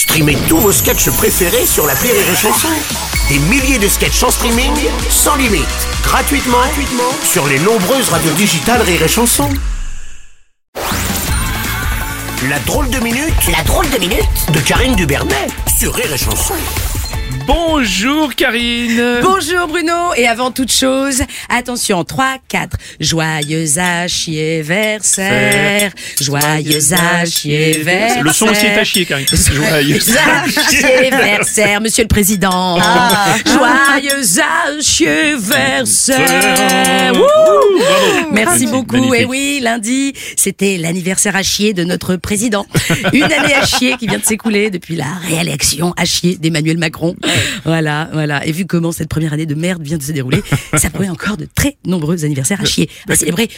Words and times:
Streamez 0.00 0.38
tous 0.48 0.56
vos 0.56 0.72
sketchs 0.72 1.10
préférés 1.10 1.66
sur 1.66 1.86
la 1.86 1.92
Rire 1.92 2.14
et 2.14 2.34
Chanson. 2.34 2.68
Des 3.28 3.38
milliers 3.38 3.78
de 3.78 3.86
sketchs 3.86 4.22
en 4.22 4.30
streaming, 4.30 4.72
sans 5.10 5.36
limite, 5.36 5.66
gratuitement, 6.02 6.56
gratuitement 6.56 7.12
sur 7.22 7.46
les 7.46 7.58
nombreuses 7.58 8.08
radios 8.08 8.32
digitales 8.32 8.80
Rire 8.80 9.02
et 9.02 9.08
Chanson. 9.08 9.50
La 12.48 12.58
drôle 12.60 12.88
de 12.88 12.98
minute, 13.00 13.46
la 13.54 13.62
drôle 13.64 13.90
de 13.90 13.98
minute 13.98 14.52
de 14.54 14.60
Karine 14.60 14.96
Dubernet 14.96 15.48
sur 15.78 15.94
Rire 15.94 16.14
et 16.14 16.18
Chanson. 16.18 16.54
Bonjour 17.46 18.34
Karine. 18.34 19.20
Bonjour 19.22 19.66
Bruno. 19.66 20.12
Et 20.16 20.26
avant 20.26 20.50
toute 20.50 20.70
chose, 20.70 21.22
attention 21.48 22.04
3 22.04 22.36
4 22.48 22.76
joyeux 23.00 23.78
anniversaire. 23.78 25.92
Joyeux 26.20 26.92
anniversaire. 26.92 28.22
Le 28.22 28.32
son 28.32 28.48
aussi 28.48 28.66
est 28.66 28.78
à 28.78 28.84
chier 28.84 29.06
Karine. 29.06 29.26
Joyeux 29.26 29.98
anniversaire 30.84 31.80
monsieur 31.80 32.04
le 32.04 32.08
président. 32.08 32.78
Joyeux 33.46 34.40
anniversaire. 34.68 37.14
Wouh. 37.14 37.24
Merci 38.32 38.66
beaucoup. 38.66 38.96
Magnifique. 38.96 39.20
et 39.20 39.24
oui 39.24 39.60
lundi 39.62 40.12
c'était 40.36 40.76
l'anniversaire 40.76 41.36
à 41.36 41.42
chier 41.42 41.72
de 41.72 41.84
notre 41.84 42.16
président. 42.16 42.66
Une 43.12 43.22
année 43.24 43.54
à 43.54 43.64
chier 43.64 43.96
qui 43.96 44.06
vient 44.06 44.18
de 44.18 44.24
s'écouler 44.24 44.70
depuis 44.70 44.96
la 44.96 45.06
réélection 45.28 45.94
à 45.96 46.04
chier 46.04 46.36
d'Emmanuel 46.36 46.78
Macron 46.78 47.14
voilà 47.64 48.08
voilà 48.12 48.46
et 48.46 48.52
vu 48.52 48.66
comment 48.66 48.92
cette 48.92 49.08
première 49.08 49.32
année 49.32 49.46
de 49.46 49.54
merde 49.54 49.82
vient 49.82 49.98
de 49.98 50.02
se 50.02 50.12
dérouler 50.12 50.42
ça 50.76 50.90
promet 50.90 51.08
encore 51.10 51.36
de 51.36 51.46
très 51.54 51.76
nombreux 51.84 52.24
anniversaires 52.24 52.60
à 52.60 52.64
chier 52.64 52.88
à 53.08 53.16
célébrer 53.16 53.48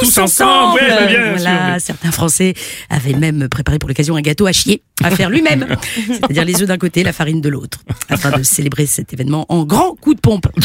tous, 0.00 0.06
Tous 0.06 0.18
ensemble, 0.18 0.80
ouais, 0.80 0.88
bah, 0.88 1.06
bien 1.06 1.34
voilà, 1.34 1.78
sûr. 1.78 1.86
certains 1.86 2.12
Français 2.12 2.54
avaient 2.88 3.12
même 3.14 3.48
préparé 3.48 3.78
pour 3.78 3.88
l'occasion 3.88 4.16
un 4.16 4.20
gâteau 4.22 4.46
à 4.46 4.52
chier 4.52 4.82
à 5.02 5.10
faire 5.10 5.28
lui-même, 5.30 5.66
c'est-à-dire 6.06 6.44
les 6.44 6.62
œufs 6.62 6.68
d'un 6.68 6.78
côté, 6.78 7.02
la 7.02 7.12
farine 7.12 7.40
de 7.40 7.48
l'autre, 7.48 7.80
afin 8.08 8.30
de 8.30 8.42
célébrer 8.42 8.86
cet 8.86 9.12
événement 9.12 9.46
en 9.48 9.64
grand 9.64 9.96
coup 10.00 10.14
de 10.14 10.20
pompe. 10.20 10.46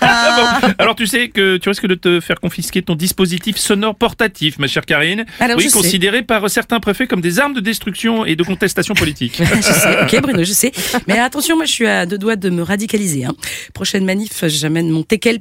Ah 0.00 0.60
bon 0.60 0.74
Alors 0.78 0.94
tu 0.94 1.06
sais 1.06 1.28
que 1.28 1.56
tu 1.56 1.68
risques 1.68 1.86
de 1.86 1.94
te 1.94 2.20
faire 2.20 2.40
confisquer 2.40 2.82
ton 2.82 2.94
dispositif 2.94 3.56
sonore 3.56 3.94
portatif, 3.94 4.58
ma 4.58 4.66
chère 4.66 4.84
Karine. 4.84 5.24
Alors, 5.40 5.56
oui, 5.56 5.64
sais. 5.64 5.70
considéré 5.70 6.22
par 6.22 6.48
certains 6.50 6.80
préfets 6.80 7.06
comme 7.06 7.20
des 7.20 7.38
armes 7.38 7.54
de 7.54 7.60
destruction 7.60 8.24
et 8.24 8.36
de 8.36 8.42
contestation 8.42 8.94
politique. 8.94 9.40
je 9.40 9.60
sais, 9.62 10.02
ok 10.02 10.20
Bruno, 10.22 10.44
je 10.44 10.52
sais. 10.52 10.72
Mais 11.06 11.18
attention, 11.18 11.56
moi 11.56 11.64
je 11.64 11.72
suis 11.72 11.86
à 11.86 11.95
deux 12.04 12.18
doigts 12.18 12.36
de 12.36 12.50
me 12.50 12.62
radicaliser. 12.62 13.24
Hein. 13.24 13.34
Prochaine 13.72 14.04
manif, 14.04 14.44
j'amène 14.46 14.90
mon 14.90 15.02
teckel. 15.02 15.40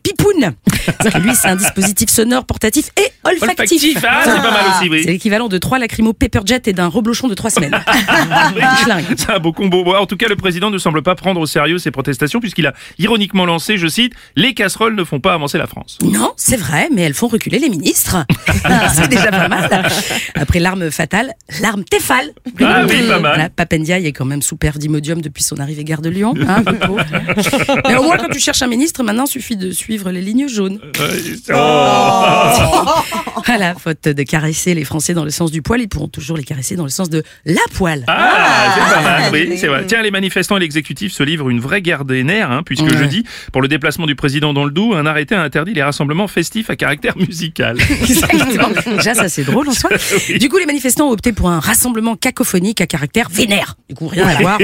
Lui, 1.22 1.36
c'est 1.36 1.48
un 1.48 1.56
dispositif 1.56 2.10
sonore, 2.10 2.46
portatif 2.46 2.90
et 2.98 3.08
olfactif. 3.24 3.50
Olfactif, 3.50 4.06
ah, 4.08 4.22
c'est 4.24 4.32
pas 4.32 4.52
mal 4.52 4.64
aussi, 4.70 4.90
oui. 4.90 5.02
C'est 5.04 5.12
l'équivalent 5.12 5.48
de 5.48 5.58
trois 5.58 5.80
lacrymo 5.80 6.14
pepperjet 6.14 6.62
et 6.66 6.74
d'un 6.74 6.88
reblochon 6.88 7.28
de 7.28 7.34
trois 7.34 7.50
semaines. 7.50 7.76
C'est 9.18 9.30
un 9.32 9.40
beau 9.40 9.52
combo. 9.52 9.96
En 9.96 10.06
tout 10.06 10.18
cas, 10.18 10.28
le 10.28 10.36
président 10.36 10.70
ne 10.70 10.78
semble 10.78 11.02
pas 11.02 11.16
prendre 11.16 11.40
au 11.40 11.46
sérieux 11.46 11.78
ces 11.78 11.92
protestations 11.92 12.40
puisqu'il 12.40 12.68
a 12.68 12.74
ironiquement 13.00 13.46
lancé, 13.46 13.78
je 13.78 13.88
cite, 13.88 14.14
les 14.36 14.54
casseroles 14.54 14.96
ne 14.96 15.04
font 15.04 15.20
pas 15.20 15.34
avancer 15.34 15.58
la 15.58 15.68
France. 15.68 15.98
Non, 16.04 16.34
c'est 16.38 16.58
vrai, 16.58 16.90
mais 16.94 17.02
elles 17.02 17.14
font 17.14 17.28
reculer 17.28 17.60
les 17.60 17.70
ministres. 17.70 18.26
c'est 18.94 19.10
déjà 19.10 19.32
pas 19.32 19.48
mal. 19.48 19.70
Après 20.36 20.60
l'arme 20.60 20.92
fatale, 20.92 21.34
l'arme 21.62 21.84
téfale. 21.84 22.32
Ah 22.62 22.86
oui, 22.88 23.08
pas 23.08 23.20
mal. 23.20 23.22
Voilà, 23.22 23.50
Papendiaï 23.50 24.06
est 24.06 24.14
quand 24.14 24.26
même 24.26 24.42
sous 24.42 24.58
perdimodium 24.58 25.22
depuis 25.22 25.44
son 25.44 25.58
arrivée 25.58 25.84
gare 25.84 26.02
de 26.02 26.10
Lyon. 26.10 26.34
hein, 26.48 26.64
mais 27.88 27.96
au 27.96 28.04
moins, 28.04 28.18
quand 28.18 28.30
tu 28.30 28.40
cherches 28.40 28.62
un 28.62 28.68
ministre, 28.68 29.04
maintenant, 29.04 29.26
suffit 29.26 29.58
de 29.58 29.72
suivre 29.72 30.12
les 30.16 30.22
lignes 30.22 30.48
jaunes. 30.48 30.80
Oh. 31.54 31.54
Voilà, 33.48 33.76
faute 33.76 34.06
de 34.10 34.24
caresser 34.24 34.74
les 34.74 34.84
Français 34.84 35.14
dans 35.14 35.24
le 35.24 35.30
sens 35.30 35.52
du 35.52 35.62
poil, 35.62 35.80
ils 35.80 35.88
pourront 35.88 36.08
toujours 36.08 36.36
les 36.36 36.44
caresser 36.44 36.76
dans 36.76 36.84
le 36.84 36.90
sens 36.90 37.12
de 37.12 37.22
la 37.46 37.62
poêle. 37.76 38.04
Ah, 38.08 38.74
c'est 38.76 38.96
pas 38.96 39.02
mal, 39.04 39.24
oui, 39.32 39.56
c'est 39.58 39.68
vrai. 39.68 39.86
Tiens, 39.88 40.02
les 40.02 40.10
manifestants 40.10 40.58
et 40.58 40.60
l'exécutif 40.62 41.14
se 41.14 41.22
livrent 41.22 41.50
une 41.50 41.60
vraie 41.60 41.82
guerre 41.84 42.06
des 42.06 42.24
nerfs, 42.24 42.50
hein, 42.52 42.64
puisque 42.66 42.86
Ouais. 42.86 42.98
jeudi, 42.98 43.24
pour 43.54 43.62
le 43.62 43.68
déplacement 43.68 44.08
du 44.08 44.16
président 44.16 44.52
dans 44.54 44.66
le 44.66 44.72
Doubs, 44.72 44.96
un 44.96 45.06
arrêté 45.06 45.36
a 45.36 45.42
interdit 45.44 45.74
les 45.76 45.84
rassemblements 45.84 46.28
festifs 46.28 46.70
à 46.72 46.76
caractère 46.76 47.16
musical. 47.18 47.78
Exactement. 48.02 48.70
Déjà, 48.98 49.14
ça 49.14 49.30
c'est 49.30 49.44
drôle 49.44 49.70
en 49.70 49.74
soi. 49.74 49.92
Du 50.40 50.50
coup, 50.50 50.58
les 50.58 50.66
manifestants 50.66 51.08
ont 51.10 51.12
opté 51.12 51.32
pour 51.32 51.50
un 51.50 51.60
rassemblement 51.60 52.16
cacophonique 52.16 52.82
à 52.82 52.88
caractère 52.88 53.30
vénère. 53.30 53.76
Du 53.90 53.96
coup, 53.96 54.08
rien 54.08 54.28
à 54.28 54.36
voir. 54.42 54.58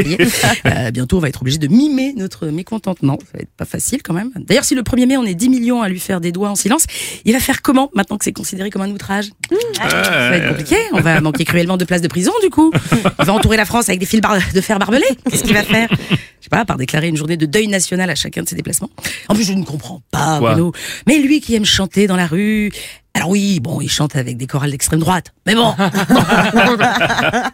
Euh, 0.65 0.89
bientôt, 0.91 1.17
on 1.17 1.19
va 1.21 1.29
être 1.29 1.41
obligé 1.41 1.59
de 1.59 1.67
mimer 1.67 2.13
notre 2.17 2.47
mécontentement. 2.47 3.19
Ça 3.19 3.37
va 3.37 3.41
être 3.41 3.55
pas 3.55 3.65
facile 3.65 4.01
quand 4.01 4.13
même. 4.13 4.31
D'ailleurs, 4.35 4.65
si 4.65 4.73
le 4.73 4.81
1er 4.81 5.05
mai, 5.05 5.17
on 5.17 5.23
est 5.25 5.35
10 5.41 5.49
millions 5.49 5.81
à 5.81 5.89
lui 5.89 5.99
faire 5.99 6.21
des 6.21 6.31
doigts 6.31 6.49
en 6.49 6.55
silence, 6.55 6.85
il 7.25 7.33
va 7.33 7.39
faire 7.39 7.61
comment 7.63 7.89
maintenant 7.95 8.17
que 8.17 8.23
c'est 8.25 8.31
considéré 8.31 8.69
comme 8.69 8.83
un 8.83 8.89
outrage? 8.91 9.29
Ça 9.75 10.29
va 10.29 10.37
être 10.37 10.49
compliqué. 10.49 10.75
On 10.93 11.01
va 11.01 11.19
manquer 11.19 11.45
cruellement 11.45 11.77
de 11.77 11.85
places 11.85 12.01
de 12.01 12.07
prison 12.07 12.31
du 12.43 12.49
coup. 12.49 12.71
Il 13.19 13.25
va 13.25 13.33
entourer 13.33 13.57
la 13.57 13.65
France 13.65 13.89
avec 13.89 13.99
des 13.99 14.05
fils 14.05 14.21
bar- 14.21 14.37
de 14.53 14.61
fer 14.61 14.77
barbelés. 14.77 15.03
Qu'est-ce 15.29 15.43
qu'il 15.43 15.53
va 15.53 15.63
faire? 15.63 15.89
Je 15.91 16.45
sais 16.45 16.49
pas, 16.49 16.63
par 16.65 16.77
déclarer 16.77 17.07
une 17.07 17.17
journée 17.17 17.37
de 17.37 17.45
deuil 17.45 17.67
national 17.67 18.09
à 18.09 18.15
chacun 18.15 18.43
de 18.43 18.49
ses 18.49 18.55
déplacements. 18.55 18.89
En 19.29 19.35
plus, 19.35 19.43
je 19.45 19.53
ne 19.53 19.63
comprends 19.63 20.01
pas, 20.11 20.37
Quoi? 20.39 20.51
Bruno. 20.53 20.71
Mais 21.07 21.17
lui 21.19 21.39
qui 21.41 21.55
aime 21.55 21.65
chanter 21.65 22.07
dans 22.07 22.15
la 22.15 22.27
rue. 22.27 22.71
Alors 23.13 23.29
oui, 23.29 23.59
bon, 23.59 23.81
il 23.81 23.89
chante 23.89 24.15
avec 24.15 24.37
des 24.37 24.47
chorales 24.47 24.71
d'extrême 24.71 24.99
droite. 25.01 25.33
Mais 25.45 25.53
bon. 25.53 25.73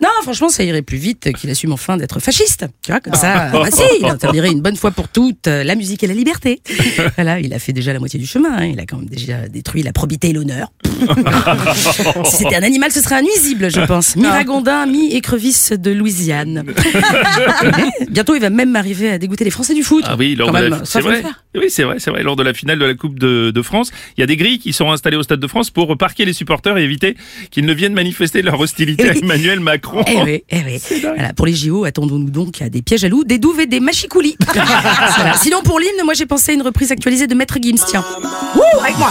non, 0.01 0.09
franchement, 0.21 0.49
ça 0.49 0.63
irait 0.63 0.83
plus 0.83 0.97
vite 0.97 1.33
qu'il 1.33 1.49
assume 1.49 1.73
enfin 1.73 1.97
d'être 1.97 2.19
fasciste. 2.19 2.65
Tu 2.83 2.91
vois, 2.91 2.99
comme 3.01 3.15
ça, 3.15 3.49
bah 3.51 3.63
si, 3.71 3.81
il 3.99 4.05
interdirait 4.05 4.51
une 4.51 4.61
bonne 4.61 4.75
fois 4.75 4.91
pour 4.91 5.07
toutes 5.07 5.47
euh, 5.47 5.63
la 5.63 5.75
musique 5.75 6.03
et 6.03 6.07
la 6.07 6.13
liberté. 6.13 6.61
Voilà, 7.15 7.39
il 7.39 7.53
a 7.53 7.59
fait 7.59 7.73
déjà 7.73 7.91
la 7.93 7.99
moitié 7.99 8.19
du 8.19 8.27
chemin. 8.27 8.49
hein. 8.57 8.65
Il 8.65 8.79
a 8.79 8.85
quand 8.85 8.97
même 8.97 9.09
déjà 9.09 9.47
détruit 9.47 9.81
la 9.81 9.91
probité 9.93 10.29
et 10.29 10.33
l'honneur. 10.33 10.71
si 12.25 12.37
c'était 12.37 12.55
un 12.55 12.63
animal, 12.63 12.91
ce 12.91 13.01
serait 13.01 13.15
un 13.15 13.21
nuisible, 13.23 13.71
je 13.71 13.81
pense. 13.81 14.15
Mi-ragondin, 14.15 14.85
mi-écrevisse 14.85 15.71
de 15.73 15.91
Louisiane. 15.91 16.63
Bientôt, 18.09 18.35
il 18.35 18.41
va 18.41 18.49
même 18.49 18.75
arriver 18.75 19.09
à 19.11 19.17
dégoûter 19.17 19.43
les 19.43 19.49
Français 19.51 19.73
du 19.73 19.83
foot. 19.83 20.03
Ah 20.07 20.15
oui, 20.17 20.35
lors 20.35 20.51
Quand 20.51 20.59
de 20.59 20.65
la- 20.65 20.85
c'est 20.85 21.01
vrai. 21.01 21.23
Oui, 21.55 21.65
c'est 21.69 21.83
vrai, 21.83 21.95
c'est 21.99 22.11
vrai. 22.11 22.21
Lors 22.23 22.35
de 22.35 22.43
la 22.43 22.53
finale 22.53 22.77
de 22.79 22.85
la 22.85 22.93
Coupe 22.93 23.17
de, 23.19 23.51
de 23.51 23.61
France, 23.61 23.91
il 24.17 24.21
y 24.21 24.23
a 24.23 24.27
des 24.27 24.37
grilles 24.37 24.59
qui 24.59 24.73
seront 24.73 24.91
installées 24.91 25.17
au 25.17 25.23
Stade 25.23 25.39
de 25.39 25.46
France 25.47 25.69
pour 25.69 25.97
parquer 25.97 26.25
les 26.25 26.33
supporters 26.33 26.77
et 26.77 26.83
éviter 26.83 27.15
qu'ils 27.51 27.65
ne 27.65 27.73
viennent 27.73 27.93
manifester 27.93 28.41
leur 28.41 28.59
hostilité 28.59 29.09
à. 29.09 29.13
Emmanuel 29.17 29.59
Macron. 29.59 30.03
Eh 30.07 30.21
oui, 30.21 30.43
eh 30.49 30.59
oui. 30.65 30.81
Voilà, 31.01 31.33
pour 31.33 31.45
les 31.45 31.53
JO, 31.53 31.85
attendons-nous 31.85 32.29
donc 32.29 32.61
à 32.61 32.69
des 32.69 32.81
pièges 32.81 33.03
à 33.03 33.09
loups, 33.09 33.23
des 33.23 33.39
douves 33.39 33.59
et 33.59 33.65
des 33.65 33.79
machicoulis. 33.79 34.37
Sinon, 35.41 35.61
pour 35.63 35.79
l'hymne, 35.79 36.03
moi 36.05 36.13
j'ai 36.13 36.25
pensé 36.25 36.51
à 36.51 36.55
une 36.55 36.61
reprise 36.61 36.91
actualisée 36.91 37.27
de 37.27 37.35
Maître 37.35 37.57
Gims. 37.61 37.83
Tiens. 37.87 38.05
Wouh, 38.55 38.79
avec 38.81 38.97
moi. 38.97 39.09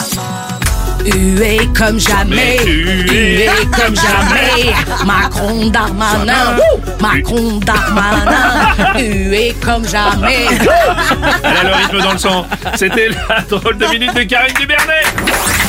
Hué 1.05 1.59
comme 1.77 2.01
jamais, 2.01 2.59
hué 2.67 3.49
comme 3.77 3.95
jamais, 3.95 4.73
Macron 5.05 5.71
Darmanin, 5.71 6.57
Wouh, 6.57 6.81
Macron 7.01 7.61
Darmanin, 7.61 8.75
hué 8.99 9.55
comme 9.65 9.87
jamais. 9.87 10.47
Elle 11.45 11.57
a 11.57 11.65
le 11.65 11.75
rythme 11.75 12.01
dans 12.01 12.13
le 12.13 12.19
sang. 12.19 12.47
C'était 12.75 13.09
la 13.09 13.41
drôle 13.43 13.79
de 13.79 13.87
minute 13.87 14.15
de 14.15 14.23
Karine 14.25 14.55
Dubernet. 14.59 15.66